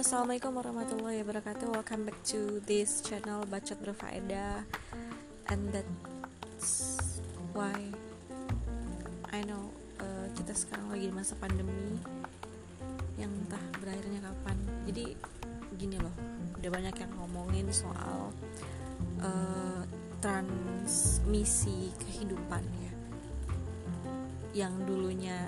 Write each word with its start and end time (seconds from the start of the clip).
assalamualaikum 0.00 0.56
warahmatullahi 0.56 1.20
wabarakatuh. 1.20 1.76
Welcome 1.76 2.08
back 2.08 2.16
to 2.24 2.64
this 2.64 3.04
channel 3.04 3.44
Bacot 3.44 3.76
Berfaedah, 3.84 4.64
and 5.52 5.60
that's 5.68 7.20
why 7.52 7.76
I 9.28 9.44
know 9.44 9.68
uh, 10.00 10.24
kita 10.32 10.56
sekarang 10.56 10.88
lagi 10.88 11.04
di 11.04 11.12
masa 11.12 11.36
pandemi 11.36 12.00
yang 13.20 13.28
entah 13.28 13.60
berakhirnya 13.76 14.24
kapan. 14.24 14.56
Jadi 14.88 15.04
gini 15.76 16.00
loh, 16.00 16.16
udah 16.56 16.70
banyak 16.72 16.96
yang 16.96 17.12
ngomongin 17.20 17.68
soal 17.68 18.32
uh, 19.20 19.84
transmisi 20.24 21.92
kehidupan 22.00 22.64
ya, 22.64 22.92
yang 24.64 24.72
dulunya 24.88 25.44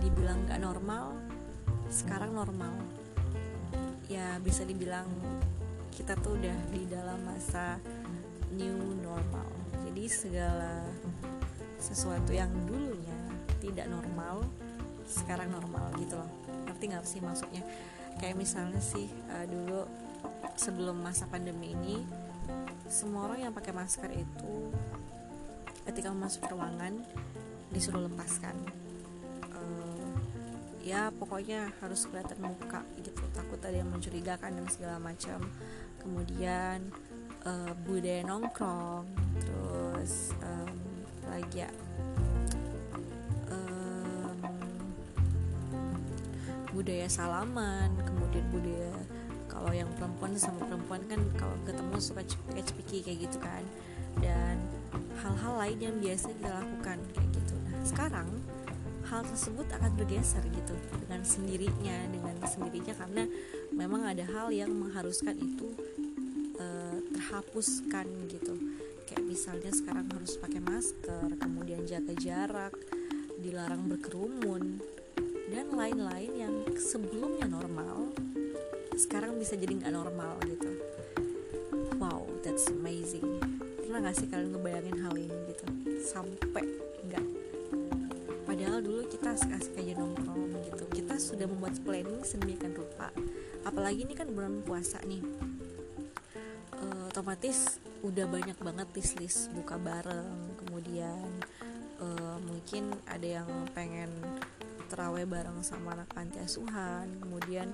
dibilang 0.00 0.40
gak 0.48 0.64
normal, 0.64 1.12
sekarang 1.92 2.32
normal 2.32 2.72
ya 4.08 4.40
bisa 4.40 4.64
dibilang 4.64 5.06
kita 5.92 6.16
tuh 6.24 6.40
udah 6.40 6.58
di 6.72 6.88
dalam 6.88 7.20
masa 7.28 7.76
new 8.56 8.96
normal. 9.04 9.46
Jadi 9.84 10.04
segala 10.08 10.82
sesuatu 11.78 12.32
yang 12.32 12.50
dulunya 12.64 13.14
tidak 13.60 13.86
normal 13.92 14.42
sekarang 15.04 15.52
normal 15.52 15.92
gitu 16.00 16.16
loh. 16.16 16.30
Ngerti 16.66 16.84
nggak 16.88 17.04
sih 17.04 17.20
maksudnya? 17.20 17.62
Kayak 18.18 18.40
misalnya 18.40 18.80
sih 18.80 19.06
uh, 19.30 19.46
dulu 19.46 19.84
sebelum 20.58 20.98
masa 20.98 21.28
pandemi 21.30 21.76
ini 21.76 22.02
semua 22.88 23.28
orang 23.28 23.46
yang 23.46 23.54
pakai 23.54 23.76
masker 23.76 24.10
itu 24.10 24.72
ketika 25.84 26.10
masuk 26.10 26.48
ruangan 26.48 27.04
disuruh 27.68 28.08
lepaskan 28.08 28.56
ya 30.82 31.10
pokoknya 31.14 31.72
harus 31.82 32.06
kelihatan 32.06 32.38
muka 32.42 32.82
gitu. 33.00 33.22
Takut 33.34 33.58
ada 33.62 33.76
yang 33.76 33.90
mencurigakan 33.90 34.58
dan 34.58 34.66
segala 34.70 34.96
macam. 35.02 35.42
Kemudian 35.98 36.88
uh, 37.44 37.72
budaya 37.86 38.22
nongkrong 38.24 39.06
terus 39.42 40.32
um, 40.40 40.76
lagi 41.28 41.66
ya 41.66 41.70
um, 43.52 44.38
budaya 46.72 47.06
salaman 47.10 47.92
kemudian 48.02 48.46
budaya 48.48 48.94
kalau 49.50 49.74
yang 49.74 49.90
perempuan 49.98 50.38
sama 50.38 50.62
perempuan 50.64 51.02
kan 51.10 51.20
kalau 51.34 51.56
ketemu 51.66 51.96
suka 51.98 52.22
cepiki 52.54 53.02
kayak 53.02 53.18
gitu 53.26 53.38
kan. 53.42 53.64
Dan 54.18 54.58
hal-hal 55.18 55.54
lain 55.58 55.78
yang 55.78 55.96
biasa 55.98 56.30
dilakukan 56.38 56.98
kayak 57.14 57.30
gitu. 57.34 57.54
Nah 57.66 57.82
sekarang 57.82 58.28
hal 59.08 59.24
tersebut 59.24 59.64
akan 59.72 59.92
bergeser 59.96 60.44
gitu 60.52 60.76
dengan 61.00 61.24
sendirinya 61.24 61.96
dengan 62.12 62.36
sendirinya 62.44 62.92
karena 62.92 63.24
memang 63.72 64.04
ada 64.04 64.24
hal 64.28 64.52
yang 64.52 64.68
mengharuskan 64.68 65.32
itu 65.40 65.72
uh, 66.60 66.98
terhapuskan 67.16 68.04
gitu. 68.28 68.54
Kayak 69.08 69.24
misalnya 69.24 69.72
sekarang 69.72 70.04
harus 70.12 70.36
pakai 70.36 70.60
masker 70.60 71.40
kemudian 71.40 71.88
jaga 71.88 72.12
jarak 72.20 72.76
dilarang 73.40 73.88
berkerumun 73.88 74.84
dan 75.48 75.72
lain-lain 75.72 76.32
yang 76.36 76.54
sebelumnya 76.76 77.48
normal 77.48 78.12
sekarang 78.98 79.40
bisa 79.40 79.56
jadi 79.56 79.72
nggak 79.72 79.94
normal 79.94 80.36
gitu. 80.44 80.68
Wow 81.96 82.28
that's 82.44 82.68
amazing. 82.68 83.40
Pernah 83.80 84.04
gak 84.04 84.20
sih 84.20 84.28
kalian 84.28 84.52
ngebayangin 84.52 84.98
hal 85.00 85.14
ini 85.16 85.36
gitu? 85.48 85.64
Sampai 86.04 86.68
nggak 87.08 87.24
padahal 88.58 88.82
dulu 88.82 89.06
kita 89.06 89.38
asik-asik 89.38 89.78
aja 89.78 90.02
nongkrong 90.02 90.50
gitu. 90.66 90.82
Kita 90.90 91.14
sudah 91.14 91.46
membuat 91.46 91.78
planning 91.86 92.26
sedemikian 92.26 92.74
rupa. 92.74 93.14
Apalagi 93.62 94.02
ini 94.02 94.18
kan 94.18 94.26
bulan 94.34 94.66
puasa 94.66 94.98
nih. 95.06 95.22
Uh, 96.74 97.06
otomatis 97.06 97.78
udah 98.02 98.26
banyak 98.26 98.58
banget 98.58 98.90
list-list 98.98 99.54
buka 99.54 99.78
bareng. 99.78 100.58
Kemudian 100.58 101.30
uh, 102.02 102.42
mungkin 102.42 102.98
ada 103.06 103.38
yang 103.38 103.50
pengen 103.78 104.10
terawih 104.90 105.30
bareng 105.30 105.62
sama 105.62 105.94
anak 105.94 106.10
panti 106.10 106.42
asuhan. 106.42 107.14
Kemudian 107.22 107.70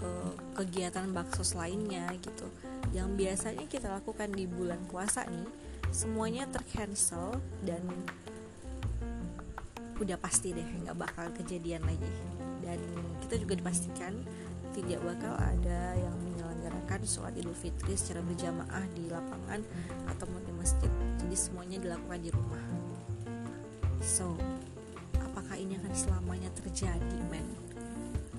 uh, 0.00 0.32
kegiatan 0.56 1.04
baksos 1.12 1.52
lainnya 1.52 2.08
gitu. 2.24 2.48
Yang 2.96 3.12
biasanya 3.12 3.68
kita 3.68 3.92
lakukan 3.92 4.32
di 4.32 4.48
bulan 4.48 4.80
puasa 4.88 5.28
nih 5.28 5.44
semuanya 5.92 6.48
tercancel 6.48 7.44
dan 7.60 7.84
udah 10.00 10.18
pasti 10.18 10.50
deh 10.50 10.66
nggak 10.66 10.96
bakal 10.98 11.26
kejadian 11.38 11.82
lagi. 11.86 12.12
Dan 12.64 12.80
kita 13.22 13.38
juga 13.38 13.54
dipastikan 13.58 14.12
tidak 14.74 15.00
bakal 15.06 15.38
ada 15.38 15.94
yang 15.94 16.14
menyelenggarakan 16.18 17.06
sholat 17.06 17.30
idul 17.38 17.54
fitri 17.54 17.94
secara 17.94 18.26
berjamaah 18.26 18.84
di 18.90 19.06
lapangan 19.06 19.62
ataupun 20.10 20.42
di 20.42 20.52
masjid. 20.58 20.90
Jadi 21.22 21.36
semuanya 21.38 21.78
dilakukan 21.78 22.20
di 22.20 22.30
rumah. 22.34 22.64
So 24.02 24.34
apakah 25.22 25.54
ini 25.54 25.78
akan 25.78 25.92
selamanya 25.94 26.50
terjadi 26.58 27.18
men? 27.30 27.46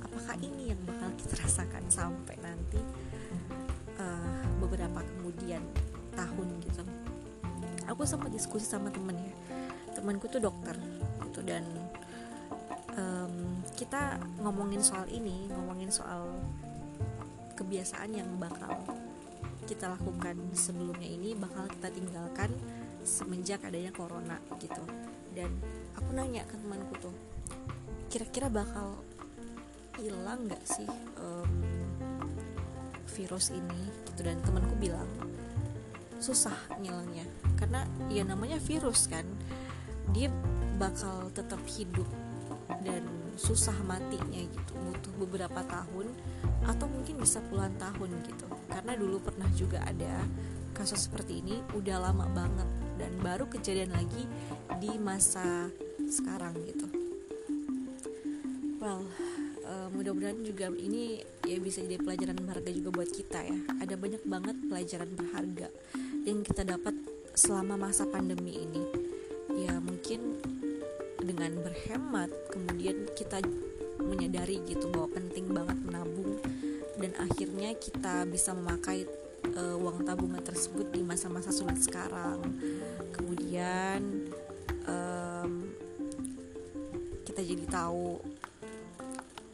Apakah 0.03 0.35
ini 0.43 0.75
yang 0.75 0.79
bakal 0.83 1.09
kita 1.15 1.39
rasakan 1.47 1.83
sampai 1.87 2.35
nanti 2.43 2.79
uh, 3.95 4.43
beberapa 4.59 4.99
kemudian 4.99 5.63
tahun 6.19 6.47
gitu? 6.67 6.83
Aku 7.87 8.03
sempat 8.03 8.33
diskusi 8.33 8.67
sama 8.67 8.91
temen 8.91 9.15
ya 9.15 9.35
temanku 9.95 10.27
tuh 10.27 10.43
dokter 10.43 10.75
gitu. 11.31 11.39
Dan 11.41 11.63
um, 12.99 13.63
kita 13.75 14.19
ngomongin 14.43 14.83
soal 14.83 15.07
ini 15.07 15.47
ngomongin 15.51 15.89
soal 15.91 16.35
kebiasaan 17.55 18.11
yang 18.11 18.29
bakal 18.35 18.83
kita 19.65 19.89
lakukan 19.89 20.37
sebelumnya 20.53 21.09
ini 21.09 21.33
bakal 21.33 21.65
kita 21.65 21.89
tinggalkan 21.89 22.51
semenjak 23.01 23.63
adanya 23.63 23.89
corona 23.95 24.37
gitu. 24.61 24.83
Dan 25.33 25.49
aku 25.95 26.09
nanya 26.13 26.43
ke 26.45 26.55
temanku 26.59 26.93
tuh 26.99 27.15
kira-kira 28.11 28.47
bakal 28.47 28.99
hilang 29.99 30.47
nggak 30.47 30.63
sih 30.63 30.87
um, 31.19 31.51
virus 33.15 33.49
ini? 33.55 33.81
Gitu. 34.11 34.21
Dan 34.21 34.37
temanku 34.43 34.75
bilang 34.77 35.07
susah 36.19 36.55
ngilangnya. 36.79 37.25
Karena 37.55 37.87
ya 38.11 38.23
namanya 38.27 38.61
virus 38.61 39.07
kan 39.07 39.25
dia 40.11 40.29
bakal 40.75 41.31
tetap 41.31 41.61
hidup 41.65 42.07
dan 42.83 43.01
susah 43.35 43.75
matinya 43.83 44.41
gitu. 44.41 44.73
Butuh 44.75 45.13
beberapa 45.25 45.61
tahun 45.65 46.07
atau 46.65 46.87
mungkin 46.89 47.21
bisa 47.21 47.39
puluhan 47.47 47.73
tahun 47.77 48.09
gitu. 48.25 48.45
Karena 48.69 48.93
dulu 48.97 49.21
pernah 49.21 49.49
juga 49.53 49.83
ada 49.85 50.23
kasus 50.75 51.07
seperti 51.07 51.39
ini 51.39 51.63
udah 51.71 52.11
lama 52.11 52.27
banget 52.35 52.67
dan 52.99 53.11
baru 53.23 53.47
kejadian 53.47 53.95
lagi 53.95 54.27
di 54.79 54.91
masa 54.99 55.71
sekarang 56.03 56.53
gitu. 56.67 56.87
Well 58.83 59.07
uh, 59.63 59.87
mudah-mudahan 59.95 60.43
juga 60.43 60.69
ini 60.75 61.23
ya 61.47 61.57
bisa 61.63 61.79
jadi 61.81 61.97
pelajaran 61.97 62.37
berharga 62.43 62.71
juga 62.75 62.89
buat 62.91 63.09
kita 63.09 63.39
ya. 63.39 63.57
Ada 63.81 63.95
banyak 63.95 64.23
banget 64.27 64.55
pelajaran 64.67 65.11
berharga 65.15 65.67
yang 66.27 66.43
kita 66.43 66.67
dapat 66.67 66.93
selama 67.35 67.87
masa 67.87 68.07
pandemi 68.07 68.63
ini 68.63 69.14
ya 69.55 69.79
mungkin 69.79 70.39
dengan 71.25 71.57
berhemat 71.63 72.29
kemudian 72.53 73.09
kita 73.17 73.41
menyadari 73.99 74.61
gitu 74.67 74.91
bahwa 74.91 75.09
penting 75.15 75.49
banget 75.51 75.77
menabung. 75.81 76.37
Dan 76.95 77.11
akhirnya 77.19 77.75
kita 77.75 78.23
bisa 78.27 78.55
memakai 78.55 79.03
uh, 79.55 79.75
uang 79.75 80.07
tabungan 80.07 80.39
tersebut 80.39 80.87
di 80.91 81.03
masa-masa 81.03 81.51
sulit 81.51 81.79
sekarang. 81.81 82.39
Kemudian 83.11 84.31
um, 84.87 85.51
kita 87.27 87.41
jadi 87.43 87.65
tahu 87.67 88.21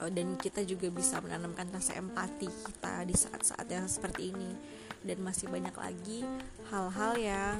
uh, 0.01 0.11
dan 0.13 0.37
kita 0.37 0.61
juga 0.67 0.93
bisa 0.93 1.17
menanamkan 1.23 1.69
rasa 1.73 1.97
empati 1.97 2.49
kita 2.49 3.07
di 3.09 3.15
saat-saat 3.17 3.67
yang 3.69 3.89
seperti 3.89 4.33
ini. 4.33 4.51
Dan 5.01 5.25
masih 5.25 5.49
banyak 5.49 5.73
lagi 5.73 6.21
hal-hal 6.69 7.17
yang 7.17 7.57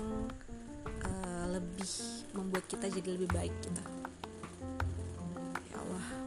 lebih 1.51 1.91
membuat 2.31 2.65
kita 2.71 2.87
jadi 2.87 3.19
lebih 3.19 3.29
baik 3.35 3.53
gitu. 3.59 3.83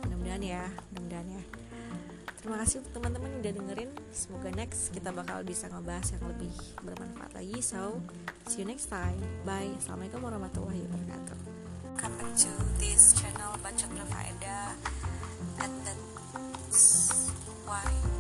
Mudah-mudahan 0.05 0.43
ya 0.45 0.65
mudah-mudahan 0.93 1.29
ya. 1.41 1.43
Terima 2.45 2.61
kasih 2.61 2.85
untuk 2.85 2.93
teman-teman 3.01 3.29
yang 3.33 3.41
udah 3.41 3.53
dengerin. 3.57 3.91
Semoga 4.13 4.49
next 4.53 4.93
kita 4.93 5.09
bakal 5.17 5.41
bisa 5.49 5.65
ngebahas 5.73 6.13
yang 6.13 6.25
lebih 6.29 6.53
bermanfaat 6.85 7.33
lagi. 7.33 7.59
So 7.65 8.05
see 8.45 8.61
you 8.61 8.69
next 8.69 8.93
time. 8.93 9.17
Bye. 9.49 9.73
Assalamualaikum 9.81 10.21
warahmatullahi 10.21 10.85
wabarakatuh. 10.85 11.39
Come 11.97 12.15
back 12.21 12.33
to 12.45 12.53
this 12.77 13.17
channel 13.17 13.57
bacot 13.65 13.89
berfaedah 13.97 14.77
and 15.65 15.73
that's 15.89 17.33
why 17.65 18.14